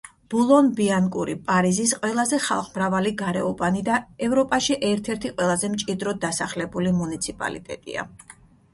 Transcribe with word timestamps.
ბულონ-ბიანკური 0.33 1.35
პარიზის 1.49 1.93
ყველაზე 1.99 2.39
ხალხმრავალი 2.47 3.13
გარეუბანი 3.21 3.85
და 3.91 4.01
ევროპაში 4.31 4.81
ერთ-ერთი 4.91 5.35
ყველაზე 5.39 5.73
მჭიდროდ 5.77 6.23
დასახლებული 6.29 6.99
მუნიციპალიტეტია. 7.05 8.13